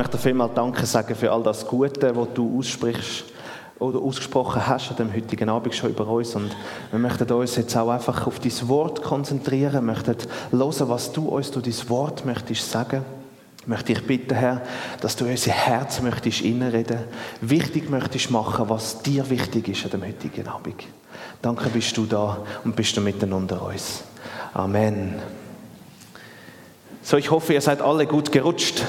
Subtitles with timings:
[0.00, 3.24] möchte vielmal Danke sagen für all das Gute, was du aussprichst
[3.78, 6.34] oder ausgesprochen hast an dem heutigen Abend schon über uns.
[6.34, 6.56] Und
[6.90, 10.16] wir möchten uns jetzt auch einfach auf dein Wort konzentrieren, wir möchten
[10.52, 13.04] hören, was du uns durch dein Wort möchtest sagen.
[13.60, 14.62] Ich möchte dich bitten, Herr,
[15.02, 17.00] dass du unser Herz möchtest innenreden,
[17.42, 20.82] wichtig möchtest machen, was dir wichtig ist an dem heutigen Abend.
[21.42, 24.02] Danke, bist du da und bist du mitten unter uns.
[24.54, 25.16] Amen.
[27.02, 28.82] So, ich hoffe, ihr seid alle gut gerutscht.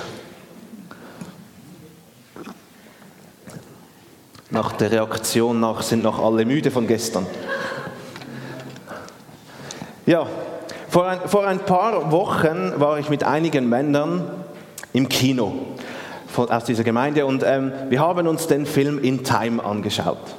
[4.52, 7.26] Nach der Reaktion nach sind noch alle müde von gestern.
[10.06, 10.28] Ja,
[10.90, 14.30] vor ein, vor ein paar Wochen war ich mit einigen Männern
[14.92, 15.54] im Kino
[16.28, 20.36] von, aus dieser Gemeinde und ähm, wir haben uns den Film In Time angeschaut.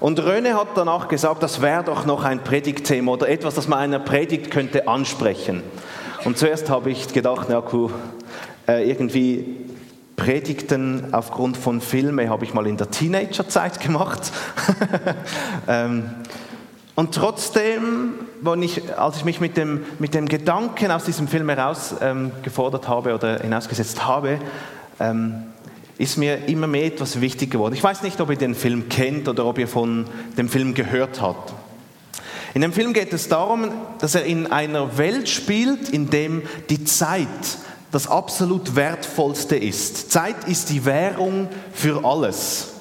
[0.00, 3.80] Und Röne hat danach gesagt, das wäre doch noch ein Predigtthema oder etwas, das man
[3.80, 5.62] einer Predigt könnte ansprechen.
[6.24, 7.90] Und zuerst habe ich gedacht, na cool,
[8.66, 9.65] äh, irgendwie
[10.26, 14.32] Predigten aufgrund von Filmen habe ich mal in der Teenagerzeit gemacht.
[15.68, 16.10] ähm,
[16.96, 18.14] und trotzdem,
[18.96, 23.38] als ich mich mit dem, mit dem Gedanken aus diesem Film herausgefordert ähm, habe oder
[23.38, 24.40] hinausgesetzt habe,
[24.98, 25.44] ähm,
[25.96, 27.74] ist mir immer mehr etwas wichtig geworden.
[27.74, 31.20] Ich weiß nicht, ob ihr den Film kennt oder ob ihr von dem Film gehört
[31.20, 31.54] habt.
[32.52, 33.70] In dem Film geht es darum,
[34.00, 37.28] dass er in einer Welt spielt, in dem die Zeit
[37.96, 40.12] das absolut Wertvollste ist.
[40.12, 42.74] Zeit ist die Währung für alles.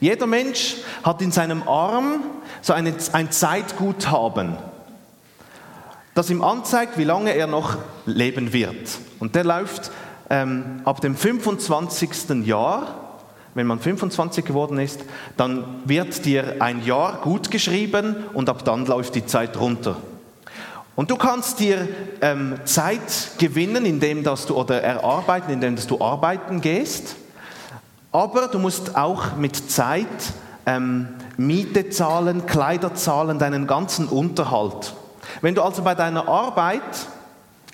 [0.00, 2.22] Jeder Mensch hat in seinem Arm
[2.60, 4.58] so eine, ein Zeitguthaben,
[6.14, 8.98] das ihm anzeigt, wie lange er noch leben wird.
[9.18, 9.90] Und der läuft
[10.28, 12.44] ähm, ab dem 25.
[12.44, 13.16] Jahr,
[13.54, 15.00] wenn man 25 geworden ist,
[15.38, 19.96] dann wird dir ein Jahr gut geschrieben und ab dann läuft die Zeit runter.
[20.96, 21.88] Und du kannst dir
[22.20, 27.16] ähm, Zeit gewinnen, indem dass du oder erarbeiten, indem dass du arbeiten gehst.
[28.12, 30.06] Aber du musst auch mit Zeit
[30.66, 34.94] ähm, Miete zahlen, Kleider zahlen, deinen ganzen Unterhalt.
[35.40, 36.82] Wenn du also bei deiner Arbeit,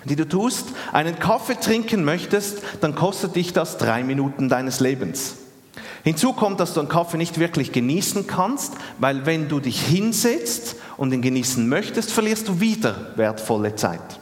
[0.05, 5.35] die du tust, einen Kaffee trinken möchtest, dann kostet dich das drei Minuten deines Lebens.
[6.03, 10.75] Hinzu kommt, dass du einen Kaffee nicht wirklich genießen kannst, weil wenn du dich hinsetzt
[11.01, 14.19] und ihn genießen möchtest, verlierst du wieder wertvolle Zeit.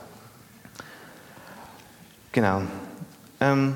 [2.31, 2.61] Genau.
[3.41, 3.75] Ähm,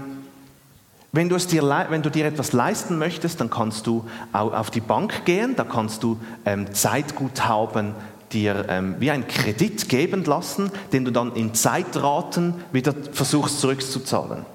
[1.11, 5.25] wenn, du dir, wenn, du dir, etwas leisten möchtest, dann kannst du auf die Bank
[5.25, 7.93] gehen, da kannst du ähm, Zeitguthaben
[8.31, 14.45] dir ähm, wie ein Kredit geben lassen, den du dann in Zeitraten wieder versuchst zurückzuzahlen.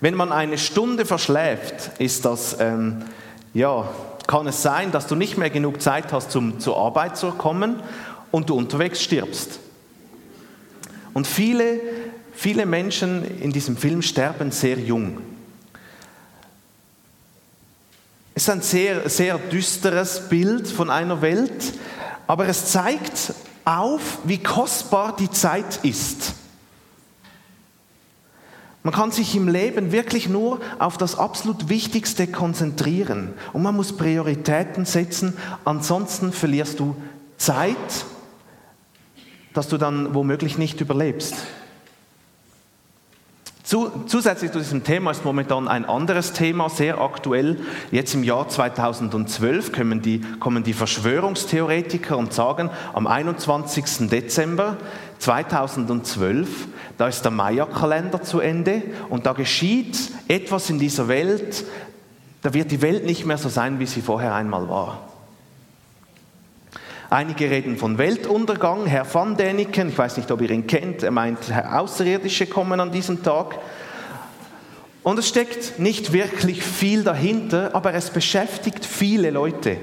[0.00, 3.06] Wenn man eine Stunde verschläft, ist das, ähm,
[3.54, 3.88] ja,
[4.30, 7.82] kann es sein, dass du nicht mehr genug Zeit hast, zum, zur Arbeit zu kommen
[8.30, 9.58] und du unterwegs stirbst.
[11.12, 11.80] Und viele,
[12.32, 15.18] viele Menschen in diesem Film sterben sehr jung.
[18.36, 21.74] Es ist ein sehr, sehr düsteres Bild von einer Welt,
[22.28, 26.34] aber es zeigt auf, wie kostbar die Zeit ist.
[28.82, 33.96] Man kann sich im Leben wirklich nur auf das absolut Wichtigste konzentrieren und man muss
[33.96, 35.36] Prioritäten setzen,
[35.66, 36.96] ansonsten verlierst du
[37.36, 37.76] Zeit,
[39.52, 41.34] dass du dann womöglich nicht überlebst.
[43.70, 47.60] Zusätzlich zu diesem Thema ist momentan ein anderes Thema sehr aktuell.
[47.92, 54.08] Jetzt im Jahr 2012 kommen die, kommen die Verschwörungstheoretiker und sagen, am 21.
[54.08, 54.76] Dezember
[55.20, 56.48] 2012,
[56.98, 61.64] da ist der Maya-Kalender zu Ende und da geschieht etwas in dieser Welt,
[62.42, 65.09] da wird die Welt nicht mehr so sein, wie sie vorher einmal war.
[67.10, 68.86] Einige reden von Weltuntergang.
[68.86, 72.92] Herr van Däniken, ich weiß nicht, ob ihr ihn kennt, er meint, Außerirdische kommen an
[72.92, 73.58] diesem Tag.
[75.02, 79.76] Und es steckt nicht wirklich viel dahinter, aber es beschäftigt viele Leute.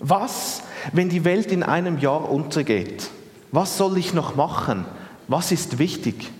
[0.00, 0.62] Was,
[0.92, 3.08] wenn die Welt in einem Jahr untergeht?
[3.50, 4.84] Was soll ich noch machen?
[5.26, 6.30] Was ist wichtig?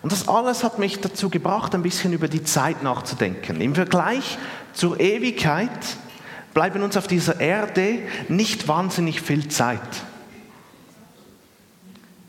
[0.00, 3.60] Und das alles hat mich dazu gebracht, ein bisschen über die Zeit nachzudenken.
[3.60, 4.38] Im Vergleich
[4.74, 5.70] zur Ewigkeit
[6.54, 9.80] bleiben uns auf dieser Erde nicht wahnsinnig viel Zeit.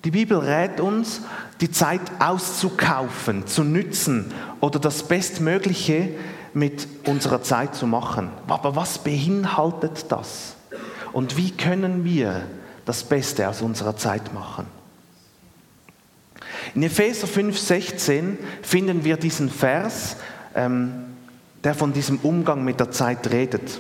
[0.04, 1.22] Die Bibel rät uns,
[1.62, 6.10] die Zeit auszukaufen, zu nützen oder das Bestmögliche
[6.54, 8.30] mit unserer Zeit zu machen.
[8.48, 10.56] Aber was beinhaltet das?
[11.14, 12.44] Und wie können wir
[12.86, 14.66] das Beste aus unserer Zeit machen?
[16.76, 20.18] In Epheser 5,16 finden wir diesen Vers,
[20.56, 21.06] ähm,
[21.64, 23.80] der von diesem Umgang mit der Zeit redet.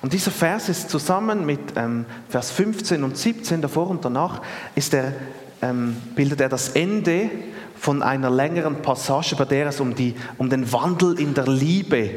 [0.00, 4.40] Und dieser Vers ist zusammen mit ähm, Vers 15 und 17 davor und danach,
[4.74, 5.12] ist der,
[5.60, 7.30] ähm, bildet er das Ende
[7.78, 12.10] von einer längeren Passage, bei der es um, die, um den Wandel in der Liebe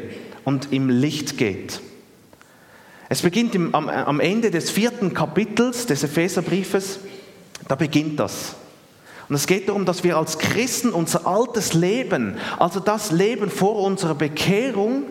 [0.44, 1.81] und im Licht geht.
[3.10, 7.00] Es beginnt im, am, am Ende des vierten Kapitels des Epheserbriefes,
[7.68, 8.56] da beginnt das.
[9.27, 13.77] Und es geht darum, dass wir als Christen unser altes Leben, also das Leben vor
[13.77, 15.04] unserer Bekehrung,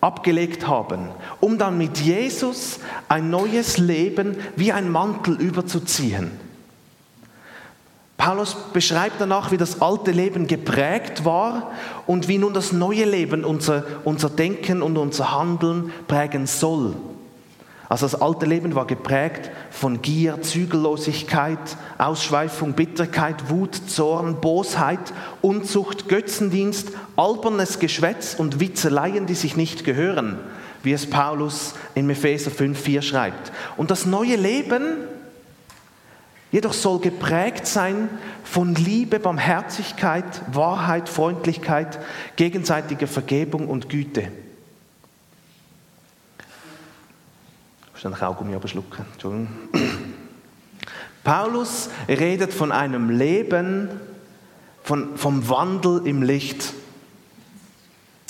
[0.00, 1.08] abgelegt haben,
[1.40, 6.32] um dann mit Jesus ein neues Leben wie ein Mantel überzuziehen.
[8.16, 11.72] Paulus beschreibt danach, wie das alte Leben geprägt war
[12.06, 16.94] und wie nun das neue Leben unser, unser Denken und unser Handeln prägen soll.
[17.88, 21.58] Also das alte Leben war geprägt von Gier, Zügellosigkeit,
[21.98, 30.38] Ausschweifung, Bitterkeit, Wut, Zorn, Bosheit, Unzucht, Götzendienst, albernes Geschwätz und Witzeleien, die sich nicht gehören,
[30.82, 33.52] wie es Paulus in Epheser 5,4 schreibt.
[33.76, 34.82] Und das neue Leben
[36.50, 38.08] jedoch soll geprägt sein
[38.42, 42.00] von Liebe, Barmherzigkeit, Wahrheit, Freundlichkeit,
[42.34, 44.32] gegenseitiger Vergebung und Güte.
[47.98, 49.04] Schnell Kaugummi abschlucken.
[49.12, 49.48] Entschuldigung.
[51.24, 53.88] Paulus redet von einem Leben,
[54.84, 56.72] von, vom Wandel im Licht.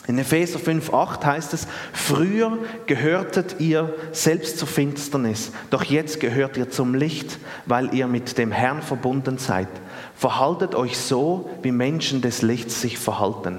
[0.07, 6.71] In Epheser 5,8 heißt es, früher gehörtet ihr selbst zur Finsternis, doch jetzt gehört ihr
[6.71, 9.69] zum Licht, weil ihr mit dem Herrn verbunden seid.
[10.17, 13.59] Verhaltet euch so, wie Menschen des Lichts sich verhalten.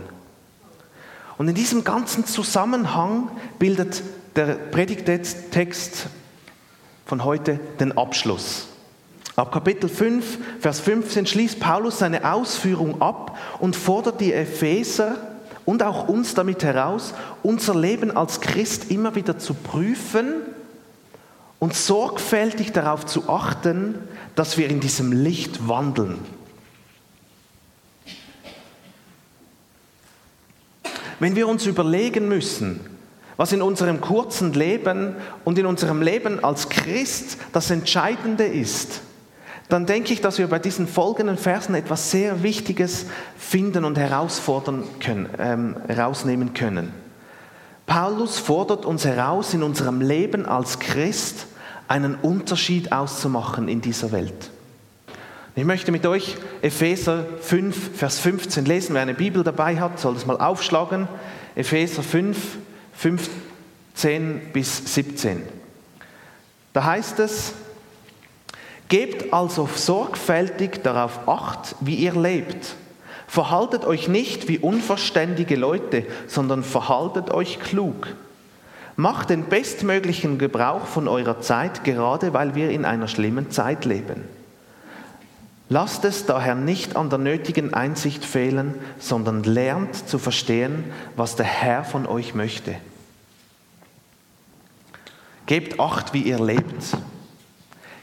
[1.38, 3.30] Und in diesem ganzen Zusammenhang
[3.60, 4.01] bildet
[4.38, 6.07] der Predigtext
[7.07, 8.68] von heute den Abschluss.
[9.36, 15.18] Ab Kapitel 5, Vers 15 schließt Paulus seine Ausführung ab und fordert die Epheser
[15.66, 20.36] und auch uns damit heraus, unser Leben als Christ immer wieder zu prüfen
[21.57, 23.95] und sorgfältig darauf zu achten,
[24.36, 26.19] dass wir in diesem Licht wandeln.
[31.19, 32.97] Wenn wir uns überlegen müssen,
[33.38, 39.01] was in unserem kurzen Leben und in unserem Leben als Christ das Entscheidende ist,
[39.69, 43.06] dann denke ich, dass wir bei diesen folgenden Versen etwas sehr Wichtiges
[43.38, 46.94] finden und herausfordern können, ähm, herausnehmen können.
[47.86, 51.48] Paulus fordert uns heraus, in unserem Leben als Christ
[51.88, 54.51] einen Unterschied auszumachen in dieser Welt.
[55.56, 58.94] Ich möchte mit euch Epheser 5, Vers 15 lesen.
[58.94, 61.07] Wer eine Bibel dabei hat, soll das mal aufschlagen.
[61.56, 62.38] Epheser 5,
[62.98, 65.44] 15 bis 17.
[66.74, 67.54] Da heißt es,
[68.90, 72.76] Gebt also sorgfältig darauf acht, wie ihr lebt.
[73.28, 78.08] Verhaltet euch nicht wie unverständige Leute, sondern verhaltet euch klug.
[78.96, 84.24] Macht den bestmöglichen Gebrauch von eurer Zeit, gerade weil wir in einer schlimmen Zeit leben.
[85.69, 90.86] Lasst es daher nicht an der nötigen Einsicht fehlen, sondern lernt zu verstehen,
[91.18, 92.75] was der Herr von euch möchte.
[95.46, 96.98] Gebt acht, wie ihr lebt.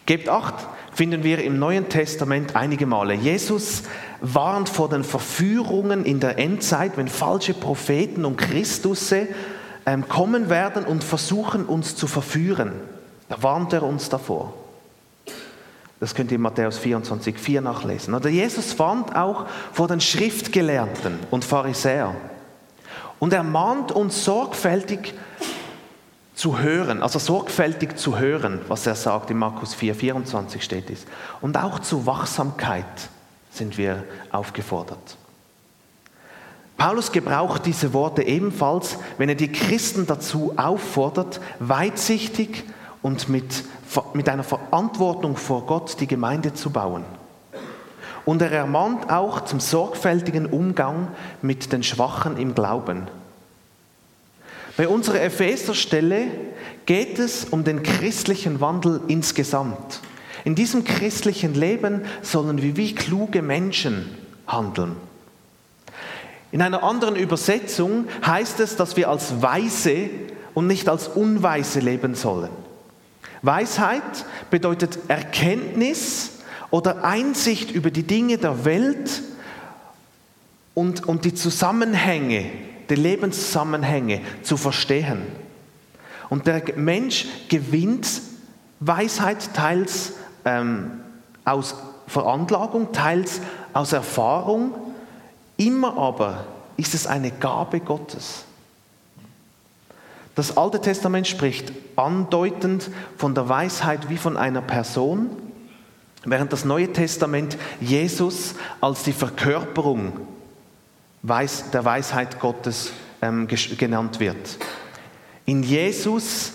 [0.04, 0.54] Gebt acht,
[0.92, 3.14] finden wir im Neuen Testament einige Male.
[3.14, 3.84] Jesus
[4.20, 9.28] warnt vor den Verführungen in der Endzeit, wenn falsche Propheten und Christusse
[9.86, 12.72] ähm, kommen werden und versuchen, uns zu verführen.
[13.30, 14.54] Da warnt er uns davor.
[16.04, 18.12] Das könnt ihr in Matthäus 24, 4 nachlesen.
[18.12, 22.14] Oder Jesus warnt auch vor den Schriftgelehrten und Pharisäern.
[23.18, 25.14] Und er mahnt uns sorgfältig
[26.34, 31.06] zu hören, also sorgfältig zu hören, was er sagt, in Markus 4, 24 steht es.
[31.40, 32.84] Und auch zu Wachsamkeit
[33.50, 35.16] sind wir aufgefordert.
[36.76, 42.64] Paulus gebraucht diese Worte ebenfalls, wenn er die Christen dazu auffordert, weitsichtig
[43.04, 43.64] und mit,
[44.14, 47.04] mit einer Verantwortung vor Gott die Gemeinde zu bauen.
[48.24, 51.08] Und er ermahnt auch zum sorgfältigen Umgang
[51.42, 53.06] mit den Schwachen im Glauben.
[54.78, 56.28] Bei unserer Epheserstelle
[56.86, 60.00] geht es um den christlichen Wandel insgesamt.
[60.44, 64.96] In diesem christlichen Leben sollen wir wie kluge Menschen handeln.
[66.52, 70.08] In einer anderen Übersetzung heißt es, dass wir als Weise
[70.54, 72.63] und nicht als Unweise leben sollen.
[73.44, 76.30] Weisheit bedeutet Erkenntnis
[76.70, 79.22] oder Einsicht über die Dinge der Welt
[80.72, 82.50] und, und die Zusammenhänge,
[82.88, 85.22] die Lebenszusammenhänge zu verstehen.
[86.30, 88.08] Und der Mensch gewinnt
[88.80, 91.00] Weisheit teils ähm,
[91.44, 93.40] aus Veranlagung, teils
[93.72, 94.74] aus Erfahrung.
[95.56, 96.46] Immer aber
[96.76, 98.44] ist es eine Gabe Gottes.
[100.34, 105.30] Das Alte Testament spricht andeutend von der Weisheit wie von einer Person.
[106.26, 110.12] während das Neue Testament Jesus als die Verkörperung
[111.22, 114.58] der Weisheit Gottes ähm, genannt wird.
[115.44, 116.52] In Jesus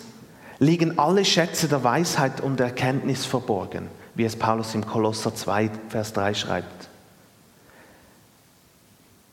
[0.57, 6.13] liegen alle Schätze der Weisheit und Erkenntnis verborgen, wie es Paulus im Kolosser 2, Vers
[6.13, 6.88] 3 schreibt.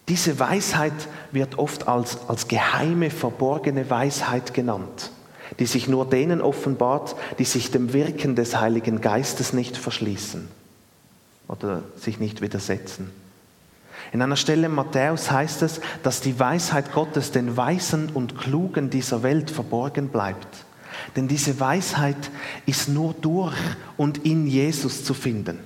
[0.09, 5.11] Diese Weisheit wird oft als, als geheime, verborgene Weisheit genannt,
[5.59, 10.47] die sich nur denen offenbart, die sich dem Wirken des Heiligen Geistes nicht verschließen
[11.49, 13.11] oder sich nicht widersetzen.
[14.13, 18.91] In einer Stelle in Matthäus heißt es, dass die Weisheit Gottes den Weisen und Klugen
[18.91, 20.47] dieser Welt verborgen bleibt.
[21.17, 22.31] Denn diese Weisheit
[22.65, 23.57] ist nur durch
[23.97, 25.59] und in Jesus zu finden.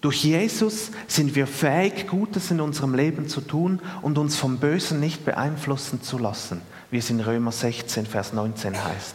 [0.00, 5.00] Durch Jesus sind wir fähig, Gutes in unserem Leben zu tun und uns vom Bösen
[5.00, 9.14] nicht beeinflussen zu lassen, wie es in Römer 16, Vers 19 heißt.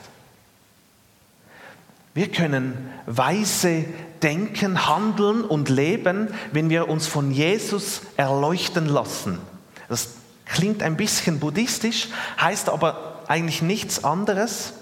[2.14, 3.86] Wir können weise
[4.22, 9.40] denken, handeln und leben, wenn wir uns von Jesus erleuchten lassen.
[9.88, 10.10] Das
[10.46, 12.10] klingt ein bisschen buddhistisch,
[12.40, 14.74] heißt aber eigentlich nichts anderes,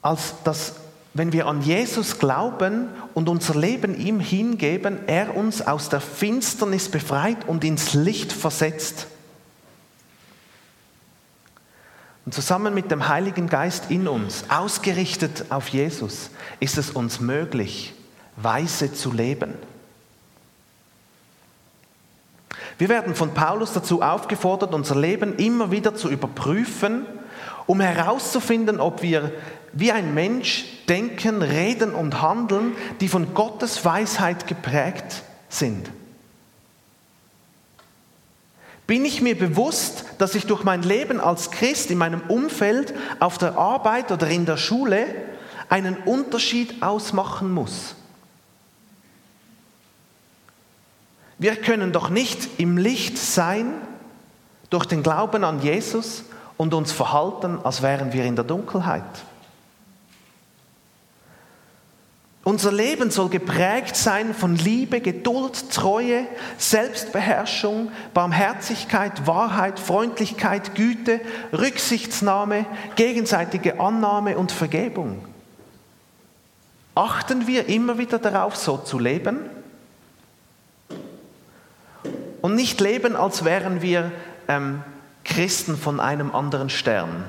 [0.00, 0.74] als dass
[1.14, 6.88] wenn wir an Jesus glauben und unser Leben ihm hingeben, er uns aus der Finsternis
[6.90, 9.06] befreit und ins Licht versetzt.
[12.26, 17.94] Und zusammen mit dem Heiligen Geist in uns, ausgerichtet auf Jesus, ist es uns möglich,
[18.36, 19.54] weise zu leben.
[22.76, 27.06] Wir werden von Paulus dazu aufgefordert, unser Leben immer wieder zu überprüfen,
[27.66, 29.30] um herauszufinden, ob wir
[29.74, 35.90] wie ein Mensch denken, reden und handeln, die von Gottes Weisheit geprägt sind.
[38.86, 43.38] Bin ich mir bewusst, dass ich durch mein Leben als Christ in meinem Umfeld, auf
[43.38, 45.06] der Arbeit oder in der Schule
[45.70, 47.94] einen Unterschied ausmachen muss?
[51.38, 53.72] Wir können doch nicht im Licht sein
[54.70, 56.24] durch den Glauben an Jesus
[56.56, 59.02] und uns verhalten, als wären wir in der Dunkelheit.
[62.44, 66.26] Unser Leben soll geprägt sein von Liebe, Geduld, Treue,
[66.58, 71.20] Selbstbeherrschung, Barmherzigkeit, Wahrheit, Freundlichkeit, Güte,
[71.54, 75.24] Rücksichtsnahme, gegenseitige Annahme und Vergebung.
[76.94, 79.38] Achten wir immer wieder darauf, so zu leben?
[82.42, 84.12] Und nicht leben, als wären wir
[84.48, 84.82] ähm,
[85.24, 87.24] Christen von einem anderen Stern,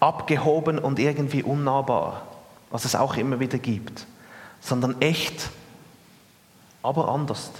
[0.00, 2.22] abgehoben und irgendwie unnahbar,
[2.70, 4.06] was es auch immer wieder gibt
[4.60, 5.50] sondern echt,
[6.82, 7.50] aber anders.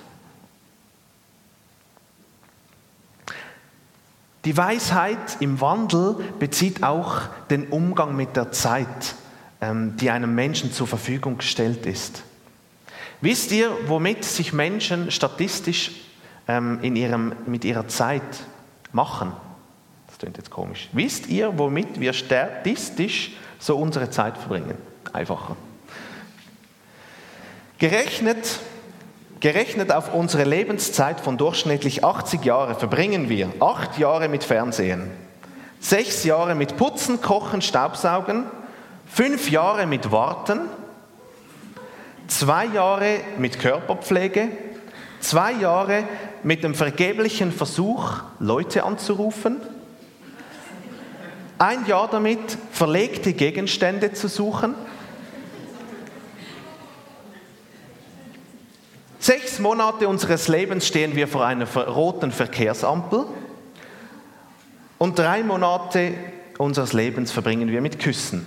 [4.46, 9.16] Die Weisheit im Wandel bezieht auch den Umgang mit der Zeit,
[9.60, 12.22] ähm, die einem Menschen zur Verfügung gestellt ist.
[13.20, 15.90] Wisst ihr, womit sich Menschen statistisch
[16.46, 18.22] ähm, in ihrem, mit ihrer Zeit
[18.92, 19.32] machen?
[20.06, 20.90] Das klingt jetzt komisch.
[20.92, 24.76] Wisst ihr, womit wir statistisch so unsere Zeit verbringen?
[25.12, 25.56] Einfacher.
[27.78, 28.60] Gerechnet,
[29.40, 35.10] gerechnet auf unsere Lebenszeit von durchschnittlich 80 Jahren verbringen wir acht Jahre mit Fernsehen,
[35.78, 38.44] sechs Jahre mit Putzen, Kochen, Staubsaugen,
[39.06, 40.60] fünf Jahre mit Warten,
[42.28, 44.48] zwei Jahre mit Körperpflege,
[45.20, 46.04] zwei Jahre
[46.42, 49.60] mit dem vergeblichen Versuch, Leute anzurufen,
[51.58, 54.74] ein Jahr damit, verlegte Gegenstände zu suchen,
[59.26, 63.26] Sechs Monate unseres Lebens stehen wir vor einer roten Verkehrsampel
[64.98, 66.14] und drei Monate
[66.58, 68.46] unseres Lebens verbringen wir mit Küssen.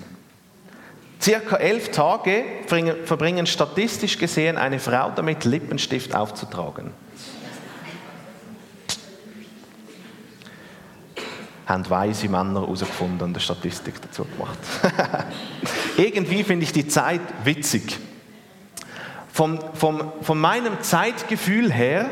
[1.22, 6.92] Circa elf Tage verbringen statistisch gesehen eine Frau damit, Lippenstift aufzutragen.
[11.66, 14.58] haben weise Männer herausgefunden und eine Statistik dazu gemacht.
[15.98, 18.00] Irgendwie finde ich die Zeit witzig.
[19.40, 22.10] Vom, vom, von meinem Zeitgefühl her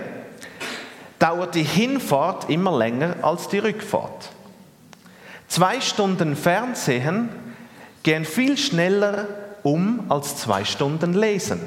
[1.20, 4.30] dauert die Hinfahrt immer länger als die Rückfahrt.
[5.50, 7.28] Zwei Stunden Fernsehen
[8.04, 9.28] gehen viel schneller
[9.62, 11.60] um als zwei Stunden Lesen.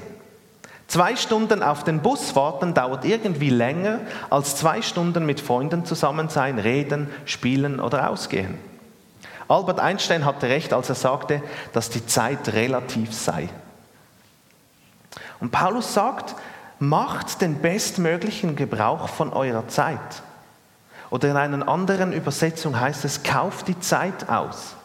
[0.87, 3.99] Zwei Stunden auf den Bus warten dauert irgendwie länger
[4.31, 8.55] als zwei Stunden mit Freunden zusammen sein, reden, spielen oder ausgehen.
[9.47, 11.43] Albert Einstein hatte recht, als er sagte,
[11.75, 13.51] dass die Zeit relativ sei.
[15.41, 16.35] Und Paulus sagt,
[16.79, 20.23] macht den bestmöglichen Gebrauch von eurer Zeit.
[21.11, 24.77] Oder in einer anderen Übersetzung heißt es, kauft die Zeit aus.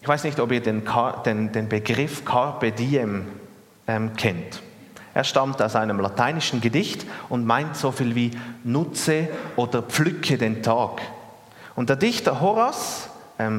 [0.00, 0.82] Ich weiß nicht, ob ihr den,
[1.24, 3.26] den, den Begriff Carpe Diem
[3.86, 4.62] ähm, kennt.
[5.14, 8.30] Er stammt aus einem lateinischen Gedicht und meint so viel wie
[8.64, 11.00] nutze oder pflücke den Tag.
[11.74, 13.10] Und der Dichter ähm,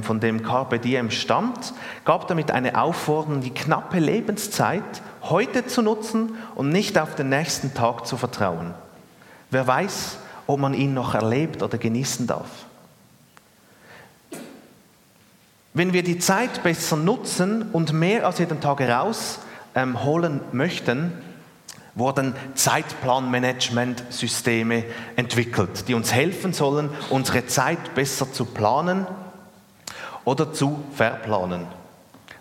[0.02, 1.72] von dem Carpe Diem stammt,
[2.04, 4.82] gab damit eine Aufforderung, die knappe Lebenszeit
[5.24, 8.74] heute zu nutzen und nicht auf den nächsten Tag zu vertrauen.
[9.52, 10.18] Wer weiß,
[10.48, 12.50] ob man ihn noch erlebt oder genießen darf.
[15.74, 19.44] Wenn wir die Zeit besser nutzen und mehr aus jedem Tag herausholen
[19.76, 21.12] ähm, möchten,
[21.94, 29.06] wurden Zeitplanmanagementsysteme entwickelt, die uns helfen sollen, unsere Zeit besser zu planen
[30.28, 31.68] oder zu verplanen.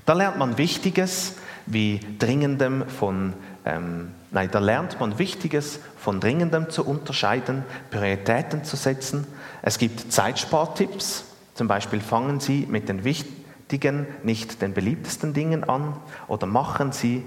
[0.06, 3.32] Da lernt man Wichtiges wie Dringendem von,
[3.64, 7.62] ähm, nein, da lernt man Wichtiges von Dringendem zu unterscheiden,
[7.92, 9.24] Prioritäten zu setzen.
[9.62, 15.94] Es gibt Zeitspartipps, zum Beispiel fangen Sie mit den wichtigen, nicht den beliebtesten Dingen an
[16.26, 17.24] oder machen Sie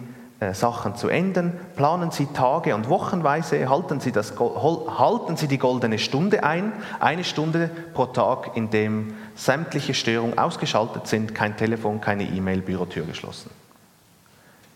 [0.54, 6.00] Sachen zu enden, planen Sie Tage und Wochenweise, halten Sie, das, halten Sie die goldene
[6.00, 12.24] Stunde ein, eine Stunde pro Tag, in dem sämtliche Störungen ausgeschaltet sind, kein Telefon, keine
[12.24, 13.50] E-Mail, Bürotür geschlossen.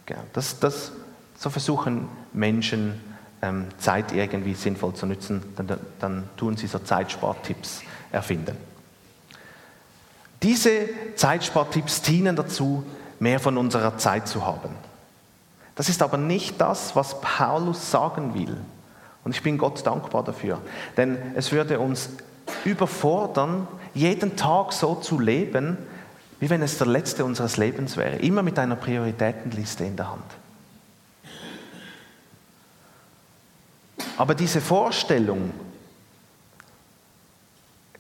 [0.05, 0.91] Genau, das, das,
[1.38, 3.01] so versuchen Menschen
[3.41, 8.58] ähm, Zeit irgendwie sinnvoll zu nutzen, dann, dann tun sie so Zeitspartipps erfinden.
[10.41, 12.84] Diese Zeitspartipps dienen dazu,
[13.20, 14.75] mehr von unserer Zeit zu haben.
[15.75, 18.58] Das ist aber nicht das, was Paulus sagen will.
[19.24, 20.60] Und ich bin Gott dankbar dafür.
[20.98, 22.10] Denn es würde uns
[22.65, 25.77] überfordern, jeden Tag so zu leben,
[26.39, 28.18] wie wenn es der letzte unseres Lebens wäre.
[28.18, 30.24] Immer mit einer Prioritätenliste in der Hand.
[34.18, 35.51] Aber diese Vorstellung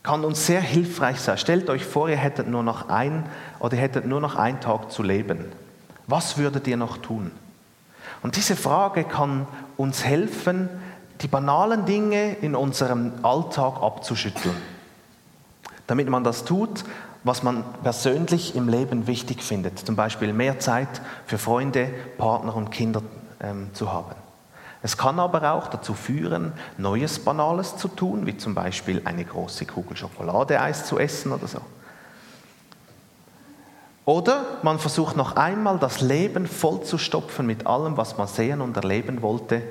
[0.03, 1.37] kann uns sehr hilfreich sein.
[1.37, 3.25] Stellt euch vor, ihr hättet nur noch ein
[3.59, 5.45] oder ihr hättet nur noch einen Tag zu leben.
[6.07, 7.31] Was würdet ihr noch tun?
[8.23, 9.45] Und diese Frage kann
[9.77, 10.69] uns helfen,
[11.21, 14.55] die banalen Dinge in unserem Alltag abzuschütteln.
[15.87, 16.85] Damit man das tut,
[17.23, 19.79] was man persönlich im Leben wichtig findet.
[19.79, 23.01] Zum Beispiel mehr Zeit für Freunde, Partner und Kinder
[23.41, 24.15] ähm, zu haben.
[24.81, 29.65] Es kann aber auch dazu führen, Neues Banales zu tun, wie zum Beispiel eine große
[29.65, 31.59] Kugel Schokoladeeis zu essen oder so.
[34.05, 38.61] Oder man versucht noch einmal das Leben voll zu stopfen mit allem, was man sehen
[38.61, 39.61] und erleben wollte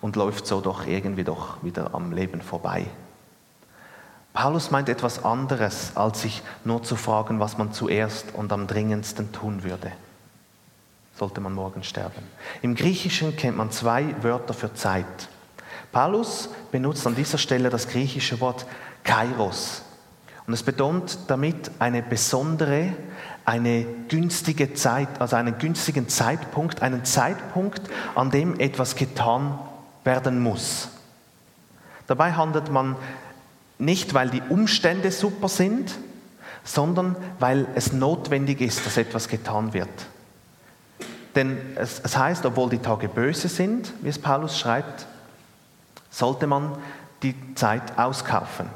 [0.00, 2.86] und läuft so doch irgendwie doch wieder am Leben vorbei.
[4.32, 9.32] Paulus meint etwas anderes, als sich nur zu fragen, was man zuerst und am dringendsten
[9.32, 9.92] tun würde
[11.20, 12.22] sollte man morgen sterben.
[12.62, 15.28] Im Griechischen kennt man zwei Wörter für Zeit.
[15.92, 18.64] Paulus benutzt an dieser Stelle das griechische Wort
[19.04, 19.82] Kairos.
[20.46, 22.94] Und es betont damit eine besondere,
[23.50, 27.82] eine günstige Zeit, also einen günstigen Zeitpunkt, einen Zeitpunkt,
[28.14, 29.58] an dem etwas getan
[30.04, 30.88] werden muss.
[32.06, 32.94] Dabei handelt man
[33.76, 35.98] nicht, weil die Umstände super sind,
[36.62, 39.88] sondern weil es notwendig ist, dass etwas getan wird.
[41.34, 45.06] Denn es, heißt, obwohl die Tage böse sind, wie es Paulus schreibt,
[46.08, 46.76] sollte man
[47.24, 48.66] die Zeit auskaufen.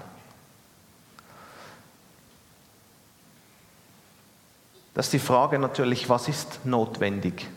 [4.95, 7.49] Das ist die Frage natürlich, was ist notwendig?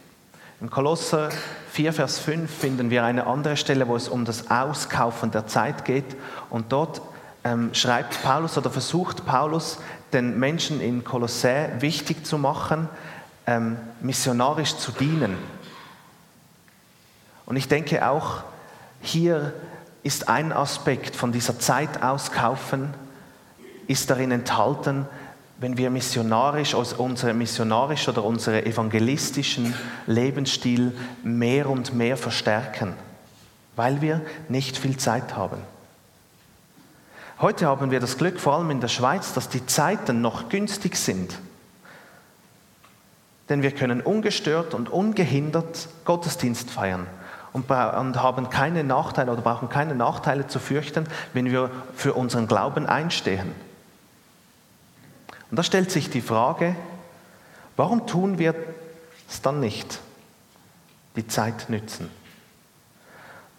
[0.59, 1.29] Im Kolosser
[1.71, 5.85] 4, Vers 5 finden wir eine andere Stelle, wo es um das Auskaufen der Zeit
[5.85, 6.15] geht.
[6.49, 6.99] Und dort
[7.43, 9.77] ähm, schreibt Paulus oder versucht Paulus,
[10.13, 12.89] den Menschen in Kolossä wichtig zu machen,
[13.45, 15.37] ähm, missionarisch zu dienen.
[17.45, 18.41] Und ich denke auch,
[18.99, 19.53] hier
[20.01, 22.95] ist ein Aspekt von dieser Zeit auskaufen,
[23.85, 25.05] ist darin enthalten,
[25.59, 29.73] wenn wir missionarisch, also unsere missionarisch oder unsere evangelistischen
[30.05, 32.93] Lebensstil mehr und mehr verstärken,
[33.75, 35.57] weil wir nicht viel Zeit haben.
[37.39, 40.95] Heute haben wir das Glück, vor allem in der Schweiz, dass die Zeiten noch günstig
[40.95, 41.37] sind.
[43.49, 47.07] Denn wir können ungestört und ungehindert Gottesdienst feiern
[47.53, 52.85] und, haben keine Nachteile oder brauchen keine Nachteile zu fürchten, wenn wir für unseren Glauben
[52.85, 53.66] einstehen.
[55.49, 56.75] Und da stellt sich die Frage,
[57.75, 58.55] warum tun wir
[59.29, 59.99] es dann nicht?
[61.15, 62.09] Die Zeit nützen.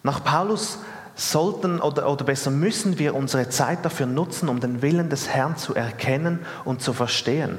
[0.02, 0.78] Nach Paulus
[1.16, 5.56] sollten oder, oder besser müssen wir unsere Zeit dafür nutzen, um den Willen des Herrn
[5.56, 7.58] zu erkennen und zu verstehen.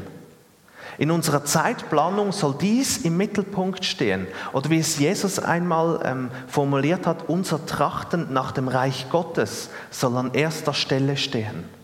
[0.97, 4.27] In unserer Zeitplanung soll dies im Mittelpunkt stehen.
[4.51, 10.17] Oder wie es Jesus einmal ähm, formuliert hat, unser Trachten nach dem Reich Gottes soll
[10.17, 11.78] an erster Stelle stehen.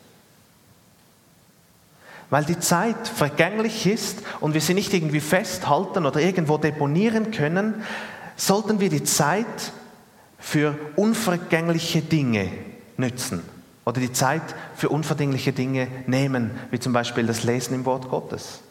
[2.30, 7.84] Weil die Zeit vergänglich ist und wir sie nicht irgendwie festhalten oder irgendwo deponieren können,
[8.36, 9.46] sollten wir die Zeit
[10.40, 12.50] für unvergängliche Dinge
[12.98, 13.42] nützen
[13.86, 14.42] oder die Zeit
[14.76, 18.62] für unverdingliche Dinge nehmen, wie zum Beispiel das Lesen im Wort Gottes.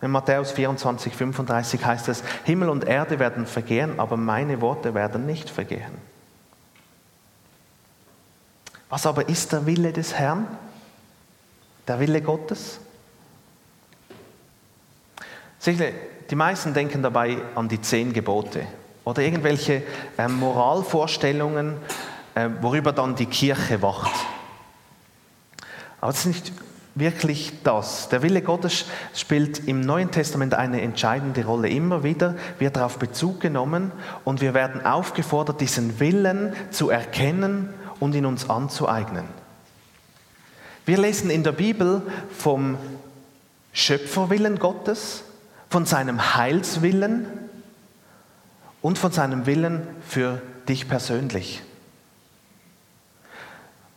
[0.00, 5.26] In Matthäus 24, 35 heißt es, Himmel und Erde werden vergehen, aber meine Worte werden
[5.26, 5.92] nicht vergehen.
[8.88, 10.46] Was aber ist der Wille des Herrn?
[11.88, 12.78] Der Wille Gottes?
[15.58, 15.94] Sicherlich,
[16.30, 18.66] die meisten denken dabei an die zehn Gebote
[19.04, 19.82] oder irgendwelche
[20.16, 21.76] äh, Moralvorstellungen,
[22.34, 24.12] äh, worüber dann die Kirche wacht.
[26.00, 26.52] Aber es ist nicht
[26.94, 28.08] wirklich das.
[28.08, 31.68] Der Wille Gottes spielt im Neuen Testament eine entscheidende Rolle.
[31.68, 33.92] Immer wieder wird darauf Bezug genommen
[34.24, 39.41] und wir werden aufgefordert, diesen Willen zu erkennen und ihn uns anzueignen.
[40.84, 42.02] Wir lesen in der Bibel
[42.36, 42.76] vom
[43.72, 45.22] Schöpferwillen Gottes,
[45.70, 47.26] von seinem Heilswillen
[48.82, 51.62] und von seinem Willen für dich persönlich.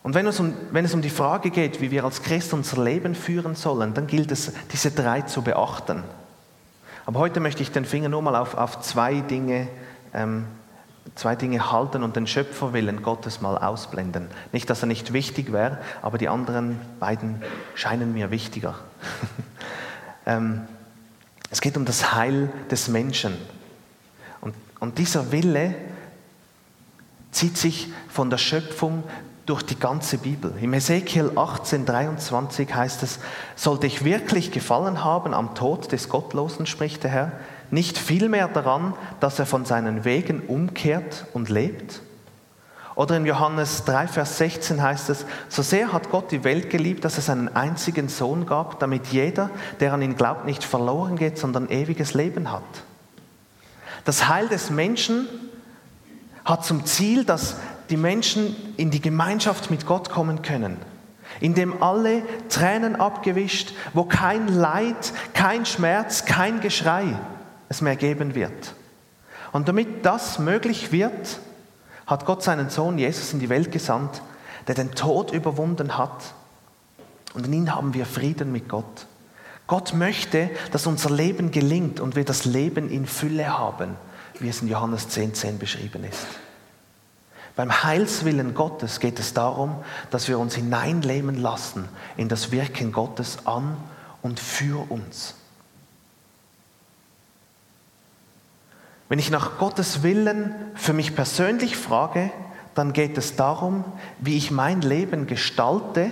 [0.04, 2.84] Und wenn es, um, wenn es um die Frage geht, wie wir als Christ unser
[2.84, 6.04] Leben führen sollen, dann gilt es, diese drei zu beachten.
[7.08, 9.68] Aber heute möchte ich den Finger nur mal auf, auf zwei, Dinge,
[10.14, 10.46] ähm,
[11.14, 14.28] zwei Dinge halten und den Schöpferwillen Gottes mal ausblenden.
[14.52, 17.42] Nicht, dass er nicht wichtig wäre, aber die anderen beiden
[17.76, 18.76] scheinen mir wichtiger.
[20.26, 20.62] ähm,
[21.52, 23.38] es geht um das Heil des Menschen.
[24.42, 25.76] Und, und dieser Wille
[27.32, 29.04] zieht sich von der Schöpfung
[29.46, 30.54] durch die ganze Bibel.
[30.60, 33.20] Im Ezekiel 18, 23 heißt es,
[33.56, 37.32] sollte ich wirklich gefallen haben am Tod des Gottlosen, spricht der Herr,
[37.72, 42.02] nicht vielmehr daran, dass er von seinen Wegen umkehrt und lebt?
[42.96, 47.04] Oder in Johannes 3, Vers 16 heißt es, so sehr hat Gott die Welt geliebt,
[47.04, 49.50] dass es einen einzigen Sohn gab, damit jeder,
[49.82, 52.64] der an ihn glaubt, nicht verloren geht, sondern ewiges Leben hat.
[54.06, 55.28] Das Heil des Menschen
[56.46, 57.58] hat zum Ziel, dass
[57.90, 60.78] die Menschen in die Gemeinschaft mit Gott kommen können,
[61.42, 67.16] in dem alle Tränen abgewischt, wo kein Leid, kein Schmerz, kein Geschrei
[67.70, 68.76] es mehr geben wird.
[69.52, 71.40] Und damit das möglich wird,
[72.06, 74.22] hat Gott seinen Sohn Jesus in die Welt gesandt,
[74.68, 76.34] der den Tod überwunden hat.
[77.34, 79.08] Und in ihm haben wir Frieden mit Gott.
[79.68, 83.96] Gott möchte, dass unser Leben gelingt und wir das Leben in Fülle haben,
[84.40, 86.28] wie es in Johannes 10,10 10 beschrieben ist.
[87.56, 89.78] Beim Heilswillen Gottes geht es darum,
[90.12, 93.78] dass wir uns hineinleben lassen in das Wirken Gottes an
[94.22, 95.36] und für uns.
[99.10, 102.32] Wenn ich nach Gottes Willen für mich persönlich frage,
[102.74, 103.86] dann geht es darum,
[104.20, 106.12] wie ich mein Leben gestalte,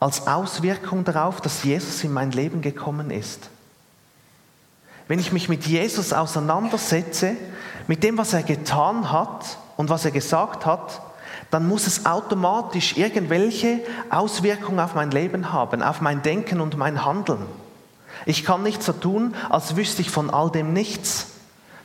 [0.00, 3.50] als Auswirkung darauf, dass Jesus in mein Leben gekommen ist.
[5.08, 7.36] Wenn ich mich mit Jesus auseinandersetze,
[7.86, 11.02] mit dem, was er getan hat, und was er gesagt hat,
[11.50, 17.04] dann muss es automatisch irgendwelche Auswirkungen auf mein Leben haben, auf mein Denken und mein
[17.04, 17.46] Handeln.
[18.26, 21.26] Ich kann nicht so tun, als wüsste ich von all dem nichts,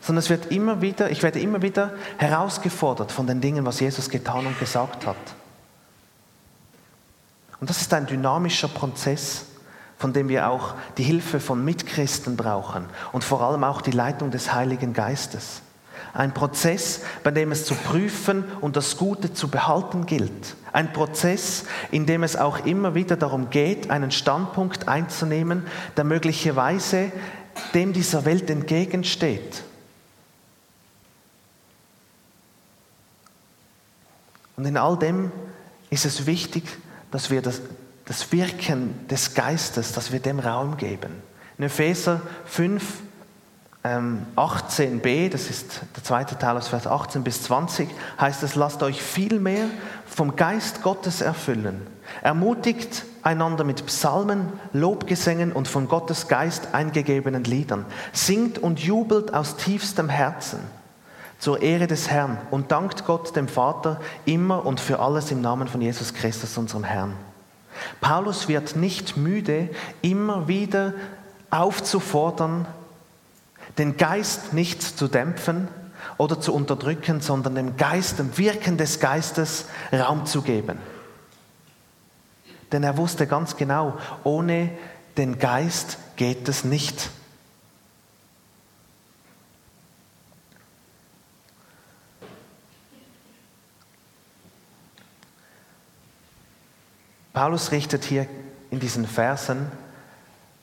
[0.01, 4.09] sondern es wird immer wieder, ich werde immer wieder herausgefordert von den Dingen, was Jesus
[4.09, 5.17] getan und gesagt hat.
[7.59, 9.45] Und das ist ein dynamischer Prozess,
[9.97, 14.31] von dem wir auch die Hilfe von Mitchristen brauchen und vor allem auch die Leitung
[14.31, 15.61] des Heiligen Geistes.
[16.13, 20.55] Ein Prozess, bei dem es zu prüfen und das Gute zu behalten gilt.
[20.71, 27.11] Ein Prozess, in dem es auch immer wieder darum geht, einen Standpunkt einzunehmen, der möglicherweise
[27.73, 29.63] dem dieser Welt entgegensteht.
[34.59, 35.31] Und in all dem
[35.89, 36.65] ist es wichtig,
[37.11, 37.61] dass wir das,
[38.03, 41.23] das Wirken des Geistes, dass wir dem Raum geben.
[41.57, 42.83] In Epheser 5,
[43.85, 47.87] 18b, ähm, das ist der zweite Teil aus Vers 18 bis 20,
[48.19, 49.67] heißt es, lasst euch vielmehr
[50.05, 51.87] vom Geist Gottes erfüllen.
[52.21, 57.85] Ermutigt einander mit Psalmen, Lobgesängen und von Gottes Geist eingegebenen Liedern.
[58.11, 60.59] Singt und jubelt aus tiefstem Herzen
[61.39, 65.67] zur Ehre des Herrn und dankt Gott dem Vater immer und für alles im Namen
[65.67, 67.15] von Jesus Christus, unserem Herrn.
[68.01, 69.69] Paulus wird nicht müde,
[70.01, 70.93] immer wieder
[71.49, 72.67] aufzufordern,
[73.77, 75.69] den Geist nicht zu dämpfen
[76.17, 80.77] oder zu unterdrücken, sondern dem Geist, dem Wirken des Geistes Raum zu geben.
[82.71, 84.71] Denn er wusste ganz genau, ohne
[85.17, 87.09] den Geist geht es nicht.
[97.39, 98.27] Paulus richtet hier
[98.69, 99.71] in diesen Versen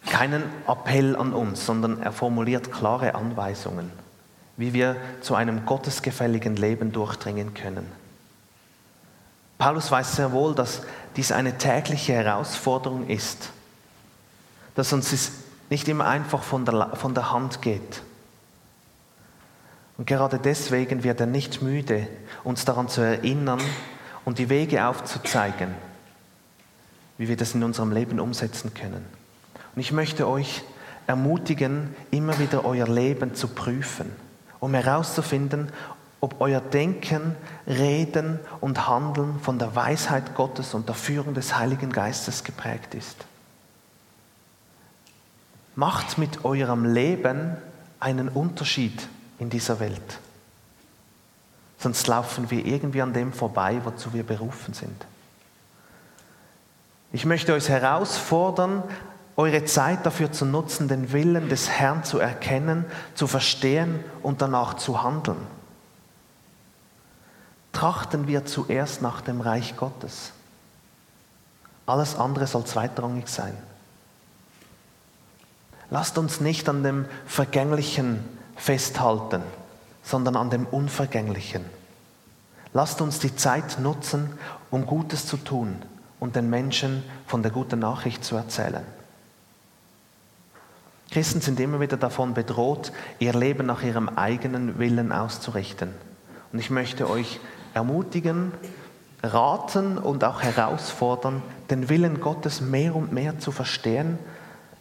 [0.04, 3.90] keinen Appell an uns, sondern er formuliert klare Anweisungen,
[4.58, 7.90] wie wir zu einem gottesgefälligen Leben durchdringen können.
[9.56, 10.82] Paulus weiß sehr wohl, dass
[11.16, 13.52] dies eine tägliche Herausforderung ist,
[14.74, 15.32] dass uns es
[15.70, 18.02] nicht immer einfach von der, von der Hand geht.
[19.96, 22.06] Und gerade deswegen wird er nicht müde,
[22.44, 23.62] uns daran zu erinnern
[24.26, 25.74] und die Wege aufzuzeigen,
[27.18, 29.04] wie wir das in unserem Leben umsetzen können.
[29.74, 30.62] Und ich möchte euch
[31.06, 34.10] ermutigen, immer wieder euer Leben zu prüfen,
[34.60, 35.70] um herauszufinden,
[36.20, 41.92] ob euer Denken, Reden und Handeln von der Weisheit Gottes und der Führung des Heiligen
[41.92, 43.16] Geistes geprägt ist.
[45.74, 47.56] Macht mit eurem Leben
[48.00, 50.18] einen Unterschied in dieser Welt.
[51.78, 55.06] Sonst laufen wir irgendwie an dem vorbei, wozu wir berufen sind.
[57.16, 58.82] Ich möchte euch herausfordern,
[59.36, 64.74] eure Zeit dafür zu nutzen, den Willen des Herrn zu erkennen, zu verstehen und danach
[64.74, 65.38] zu handeln.
[67.72, 70.32] Trachten wir zuerst nach dem Reich Gottes.
[71.86, 73.56] Alles andere soll zweitrangig sein.
[75.88, 78.22] Lasst uns nicht an dem Vergänglichen
[78.56, 79.40] festhalten,
[80.02, 81.64] sondern an dem Unvergänglichen.
[82.74, 84.38] Lasst uns die Zeit nutzen,
[84.70, 85.80] um Gutes zu tun
[86.20, 88.84] und den Menschen von der guten Nachricht zu erzählen.
[91.10, 95.90] Christen sind immer wieder davon bedroht, ihr Leben nach ihrem eigenen Willen auszurichten.
[96.52, 97.40] Und ich möchte euch
[97.74, 98.52] ermutigen,
[99.22, 104.18] raten und auch herausfordern, den Willen Gottes mehr und mehr zu verstehen,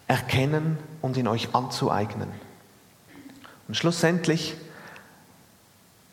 [0.08, 2.30] erkennen und in euch anzueignen.
[3.68, 4.56] Und schlussendlich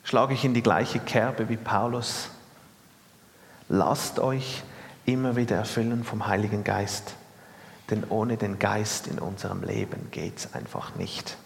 [0.04, 2.28] schlage ich in die gleiche Kerbe wie Paulus.
[3.68, 4.62] Lasst euch
[5.04, 7.14] immer wieder erfüllen vom Heiligen Geist.
[7.90, 11.36] Denn ohne den Geist in unserem Leben geht es einfach nicht.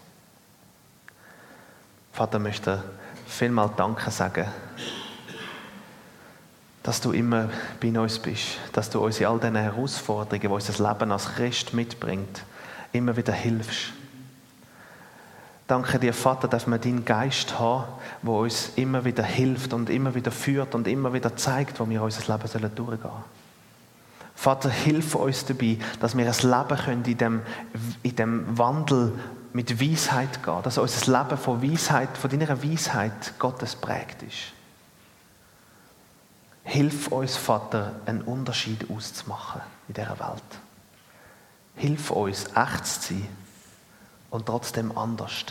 [2.13, 2.83] Vater möchte
[3.27, 4.45] vielmal Danke sagen,
[6.83, 7.49] dass du immer
[7.81, 11.73] bei uns bist, dass du uns in all diesen Herausforderungen, die unser Leben als Christ
[11.73, 12.43] mitbringt,
[12.93, 13.91] immer wieder hilfst.
[15.67, 17.91] Danke dir, Vater, dass wir deinen Geist haben,
[18.23, 22.01] der uns immer wieder hilft und immer wieder führt und immer wieder zeigt, wo wir
[22.01, 23.36] unser Leben durchgehen sollen.
[24.47, 27.41] Vater, hilf uns dabei, dass wir ein Leben können in dem,
[28.01, 29.11] in dem Wandel
[29.51, 34.53] mit Weisheit gehen, dass unser Leben von Weisheit, von deiner Weisheit Gottes prägt ist.
[36.63, 40.61] Hilf uns, Vater, einen Unterschied auszumachen in dieser Welt.
[41.75, 43.27] Hilf uns, echt zu sein
[44.29, 45.43] und trotzdem anders.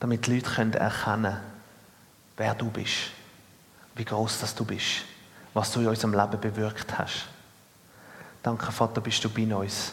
[0.00, 1.36] Damit die Leute können erkennen
[2.36, 3.12] wer du bist,
[3.94, 5.04] wie groß das du bist
[5.54, 7.26] was du in unserem Leben bewirkt hast.
[8.42, 9.92] Danke, Vater, bist du bei uns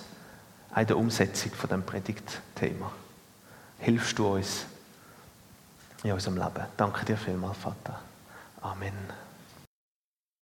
[0.76, 2.92] in der Umsetzung von dem Predigtthema.
[3.80, 4.66] Hilfst du uns
[6.04, 6.66] in unserem Leben.
[6.78, 8.00] Danke dir vielmals, Vater.
[8.62, 9.27] Amen.